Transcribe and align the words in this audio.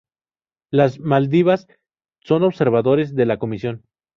Las 0.71 0.99
Maldivas 0.99 1.67
son 2.23 2.41
observadores 2.41 3.13
de 3.13 3.27
la 3.27 3.37
comisión. 3.37 3.83